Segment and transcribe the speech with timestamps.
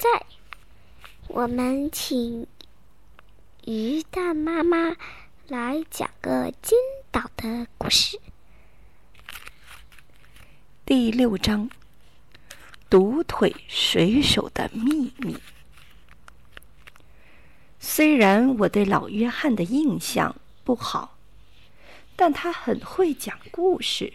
[0.00, 0.08] 在，
[1.28, 2.46] 我们请
[3.66, 4.96] 鱼蛋妈妈
[5.46, 6.78] 来讲个金
[7.10, 8.18] 岛的故事。
[10.86, 11.68] 第六章：
[12.88, 15.36] 独腿水手的秘密。
[17.78, 21.18] 虽然我对老约翰的印象不好，
[22.16, 24.14] 但他很会讲故事。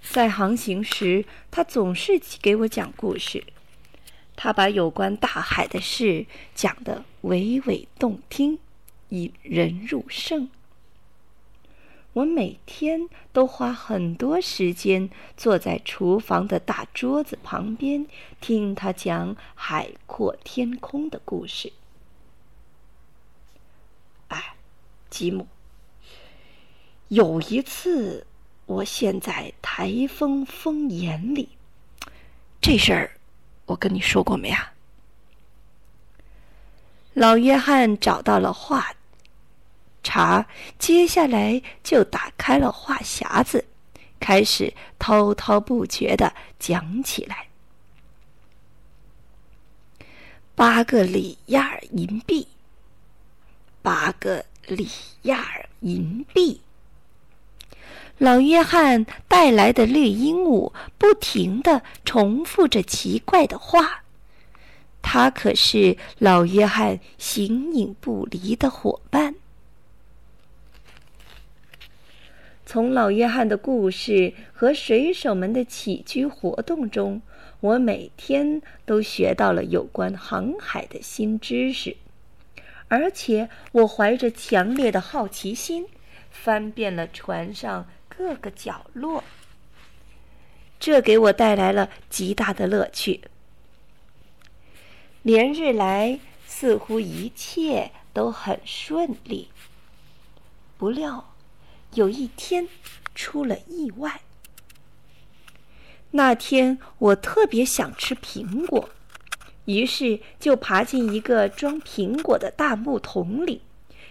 [0.00, 3.44] 在航行时，他总是给我讲故事。
[4.40, 6.24] 他把有关大海的事
[6.54, 8.60] 讲得娓娓动听，
[9.08, 10.48] 引人入胜。
[12.12, 18.06] 我每天都花很多时间坐在厨房的大桌子旁边，
[18.40, 21.72] 听他讲海阔天空的故事。
[24.28, 24.54] 哎，
[25.10, 25.48] 吉姆，
[27.08, 28.24] 有一次。
[28.66, 31.48] 我陷在台风风眼里，
[32.60, 33.17] 这事儿
[33.68, 34.72] 我跟你说过没啊？
[37.12, 38.94] 老约翰找到了话
[40.02, 40.46] 茬，
[40.78, 43.66] 接下来就打开了话匣子，
[44.18, 47.48] 开始滔滔不绝的讲起来。
[50.54, 52.48] 八个里亚尔银币，
[53.82, 54.88] 八个里
[55.22, 56.62] 亚尔银币。
[58.18, 64.02] 老约翰带来的绿鹦鹉不停地重复着奇怪的话，
[65.00, 69.36] 他可是老约翰形影不离的伙伴。
[72.66, 77.22] 从老约翰的故事和水手们的起居活动中，
[77.60, 81.96] 我每天都学到了有关航海的新知识，
[82.88, 85.86] 而且我怀着强烈的好奇心，
[86.30, 87.86] 翻遍了船上。
[88.18, 89.22] 各个角落，
[90.80, 93.20] 这给我带来了极大的乐趣。
[95.22, 99.50] 连日来，似乎一切都很顺利。
[100.76, 101.32] 不料，
[101.94, 102.68] 有一天
[103.14, 104.22] 出了意外。
[106.10, 108.88] 那天我特别想吃苹果，
[109.66, 113.62] 于是就爬进一个装苹果的大木桶里，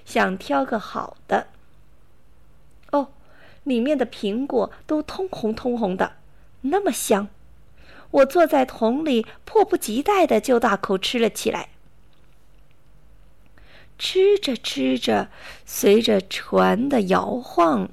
[0.06, 1.47] 想挑个好的。
[3.67, 6.13] 里面的苹果都通红通红的，
[6.61, 7.28] 那么香！
[8.11, 11.69] 我坐在桶里，迫不及待的就大口吃了起来。
[14.00, 15.28] 吃着吃着，
[15.66, 17.89] 随着船的摇晃，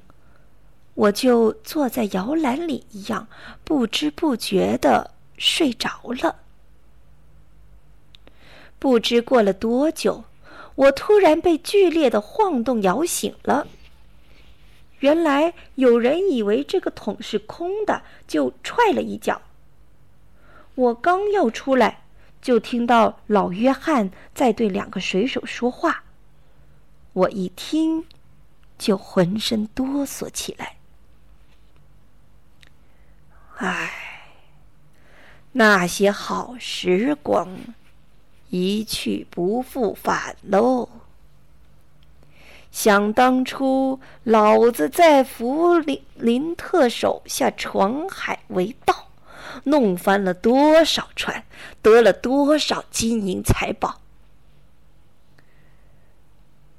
[0.94, 3.26] 我就坐在摇篮里一样，
[3.64, 5.88] 不知不觉的睡着
[6.22, 6.36] 了。
[8.78, 10.24] 不知过了多久，
[10.76, 13.66] 我突然被剧烈的晃动摇醒了。
[15.04, 19.42] 原来有人以为这个桶是空的，就踹了一脚。
[20.76, 22.04] 我刚要出来，
[22.40, 26.04] 就听到老约翰在对两个水手说话。
[27.12, 28.06] 我一听，
[28.78, 30.76] 就浑身哆嗦起来。
[33.58, 33.92] 唉，
[35.52, 37.58] 那些好时光
[38.48, 40.88] 一去不复返喽。
[42.74, 49.10] 想当初，老子在弗林林特手下闯海为盗，
[49.62, 51.44] 弄翻了多少船，
[51.80, 54.00] 得了多少金银财宝。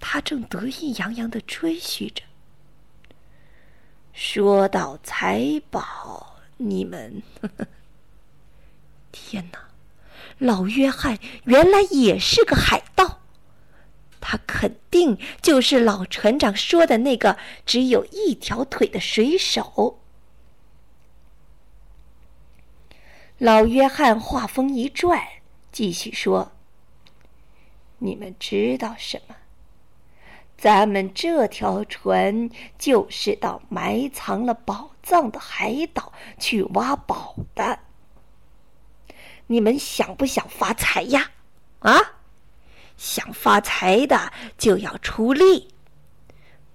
[0.02, 2.24] 他正得意洋洋的吹嘘着。
[4.12, 7.24] 说到财宝，你们，
[9.14, 9.60] 天哪！
[10.40, 12.95] 老约翰原来也是个海盗。
[14.66, 17.38] 肯定就是老船长说的那个
[17.68, 20.00] 只有一条腿的水手。
[23.38, 25.22] 老约翰话锋一转，
[25.72, 26.52] 继续说
[28.00, 29.36] ：“你们知道什么？
[30.58, 37.78] 咱们这条船就是到埋藏了宝藏的海岛去挖宝的。
[39.46, 41.30] 你们想不想发财呀？
[41.82, 42.14] 啊？”
[42.98, 45.70] 想发财的就要出力，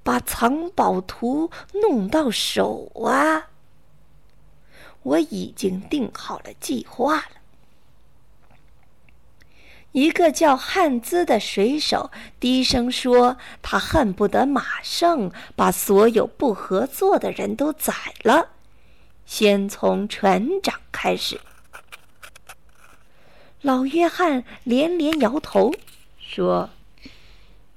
[0.02, 1.50] 把藏宝图
[1.82, 3.49] 弄到手啊！
[5.02, 7.25] 我已经定好了计划了。
[9.93, 18.50] 一个叫汉兹的水手低声说：“他恨不得马上把所有不合作的人都宰了，
[19.26, 21.40] 先从船长开始。”
[23.62, 25.72] 老约翰连连摇头。
[26.32, 26.71] 说：“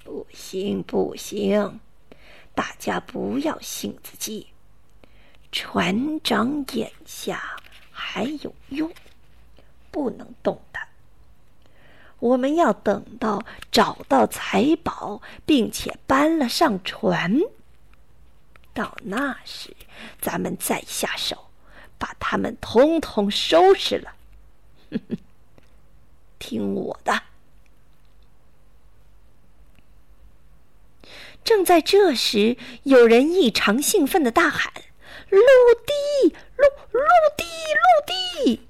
[0.04, 1.80] 不行，不行，
[2.54, 4.46] 大家不要性子急。
[5.50, 7.56] 船长眼下
[7.90, 8.92] 还有用，
[9.90, 10.86] 不能动他。
[12.20, 17.40] 我们要等到找到财宝，并且搬了上船。
[18.72, 19.74] 到那时，
[20.20, 21.48] 咱们再下手，
[21.98, 24.14] 把他们统统收拾了。
[24.92, 25.18] 哼 哼
[26.38, 27.20] 听我的！
[31.44, 34.72] 正在这时，有人异常兴奋的大喊
[35.28, 37.00] ：“陆地，陆陆
[37.36, 38.62] 地，陆地！”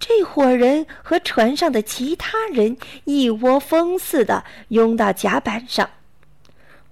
[0.00, 5.90] 这伙人和船上的其他人一窝蜂似的拥到甲板上，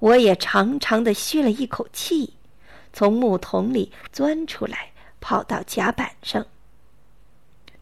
[0.01, 2.35] 我也长长的吁了一口气，
[2.93, 6.45] 从木桶里钻出来，跑到甲板上。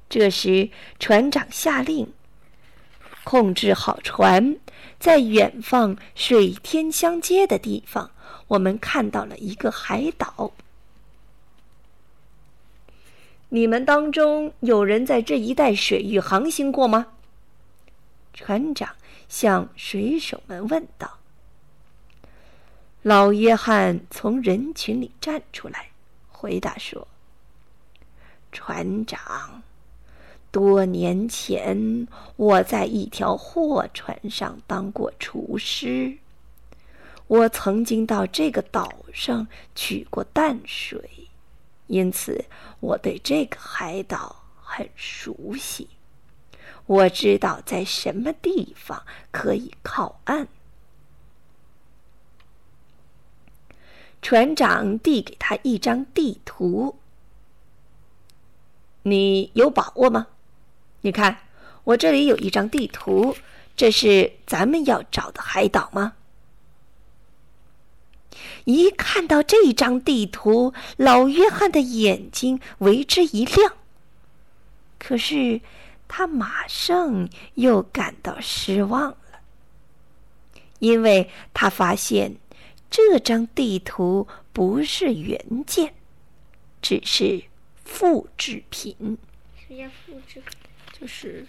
[0.09, 2.12] 这时，船长下令
[3.25, 4.56] 控制好船，
[5.00, 8.11] 在远方水天相接的地方，
[8.47, 10.53] 我们看到了一个海岛。
[13.49, 17.06] 你们当中有人在这一带水域航行过吗？
[18.32, 18.94] 船长
[19.29, 21.19] 向水手们问道。
[23.03, 25.91] 老约翰从人群里站出来，
[26.29, 27.06] 回答说
[28.50, 29.62] ：“船长。”
[30.55, 32.06] 多年前，
[32.37, 36.17] 我在一条货船上当过厨师。
[37.27, 41.29] 我曾经到这个岛上取过淡水，
[41.89, 42.45] 因此
[42.79, 45.89] 我对这个海岛很熟悉。
[46.87, 49.03] 我知道在什么地方
[49.33, 50.47] 可以靠岸。
[54.23, 56.95] 船长递给他一张地图，
[59.03, 60.29] 你有把握吗？
[61.05, 61.37] 你看，
[61.85, 63.37] 我这里有一张地图，
[63.77, 66.15] 这是咱们要找的海岛吗？
[68.65, 73.75] 一看到这张地图，老约翰的眼睛为之一亮。
[74.99, 75.61] 可是
[76.09, 79.41] 他马上又感到失望了，
[80.79, 82.37] 因为他发现
[82.91, 85.93] 这张地图不是原件，
[86.81, 87.43] 只是
[87.85, 89.19] 复制品。
[89.69, 90.63] 什么叫复制品？
[91.00, 91.44] 就是，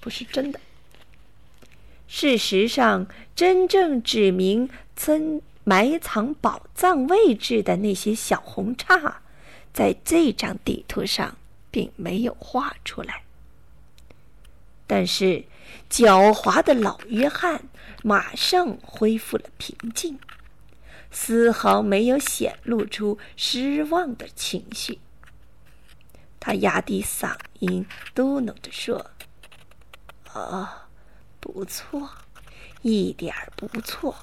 [0.00, 0.60] 不是真的。
[2.06, 9.22] 事实上，真正指明曾埋藏宝藏位置的那些小红叉，
[9.72, 11.36] 在这张地图上
[11.70, 13.22] 并没有画出来。
[14.86, 15.44] 但是，
[15.90, 17.64] 狡猾的老约翰
[18.02, 20.18] 马上恢复了平静，
[21.10, 24.98] 丝毫没有显露出失望的情绪。
[26.38, 27.34] 他压低嗓
[27.64, 27.84] 音
[28.14, 29.10] 嘟囔着说
[30.32, 30.68] ：“哦，
[31.40, 32.08] 不错，
[32.82, 34.14] 一点不错，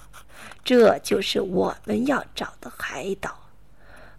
[0.63, 3.49] 这就是我们要找的海岛，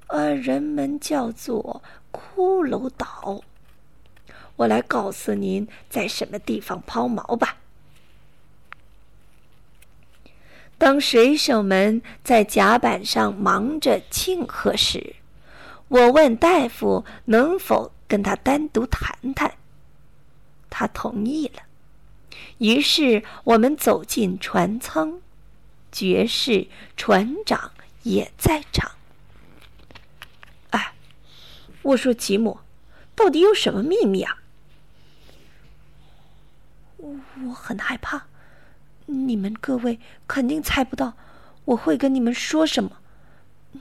[0.08, 3.42] 呃，人们叫做骷髅岛。
[4.56, 7.56] 我来告诉您在什么地方抛锚吧。”
[10.78, 15.14] 当水手们在甲板上忙着庆贺时，
[15.92, 19.58] 我问大夫能否跟他单独谈谈，
[20.70, 21.64] 他同意了。
[22.56, 25.20] 于是我们走进船舱，
[25.90, 26.66] 爵士
[26.96, 27.72] 船长
[28.05, 28.93] 也在场。
[30.70, 30.94] 哎，
[31.82, 32.60] 我说吉姆，
[33.14, 34.38] 到底有什么秘密啊？
[36.96, 38.28] 我很害怕，
[39.05, 41.19] 你们各位肯定猜不到
[41.67, 42.96] 我会跟你们说什么。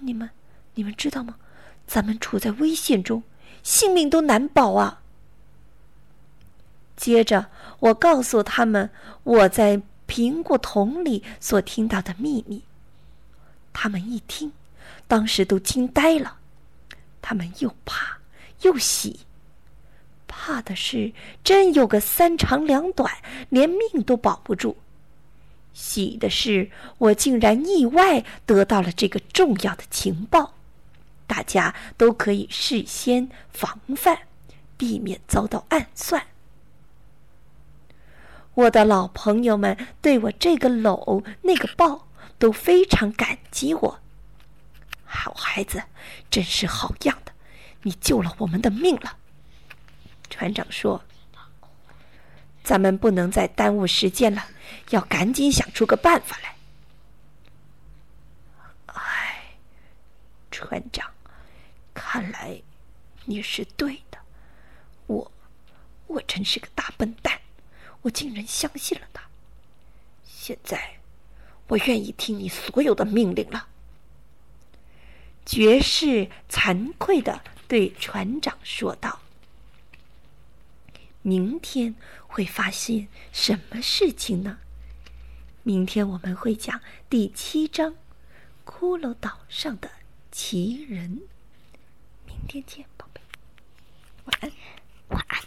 [0.02, 0.30] 你们，
[0.74, 1.38] 你们知道吗？
[1.92, 3.22] 咱们处在危险中，
[3.64, 5.02] 性命都难保啊！
[6.96, 7.48] 接着，
[7.82, 8.90] 我告诉他们
[9.24, 12.64] 我在苹果桶里所听到的秘密。
[13.74, 14.54] 他们一听，
[15.06, 16.38] 当时都惊呆了。
[17.22, 18.20] 他们又怕
[18.62, 19.20] 又喜，
[20.30, 21.12] 怕的是
[21.44, 23.14] 真有个三长两短，
[23.50, 24.78] 连命都保不住；
[25.74, 30.54] 喜的是我竟然意外得到了这个重要的情报。
[31.32, 34.24] 大家都可以事先防范，
[34.76, 36.28] 避免遭到暗算。
[38.54, 44.02] 我的老朋友们对我这个搂那个抱都非常感激我。
[45.06, 45.84] 好孩子，
[46.30, 47.32] 真是好样的，
[47.84, 49.16] 你救了我们的命了。
[50.30, 51.02] 船长说
[52.62, 54.48] ：“咱们不能再耽误时间了，
[54.90, 56.56] 要赶紧想出个办法来。”
[58.94, 59.56] 哎，
[60.52, 61.10] 船长。
[62.12, 62.62] 看来
[63.24, 64.18] 你是对的。
[65.08, 65.32] 我
[66.08, 67.40] 我真是个大笨蛋
[68.02, 69.24] 我竟然相信了他。
[70.26, 71.00] 现在
[71.70, 73.70] 我愿意听你所有的命令了。
[75.46, 79.22] 爵士惭愧的对船长说道。
[81.22, 81.96] 明天
[82.28, 84.60] 会发现什么事情呢？
[85.64, 87.96] 明天我们会讲第七章
[88.66, 89.90] 骷髅岛上的
[90.30, 91.22] 奇人。
[92.52, 93.22] 天天宝贝。
[94.26, 94.52] 晚安。
[95.08, 95.42] 晚安。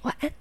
[0.00, 0.32] 晚安。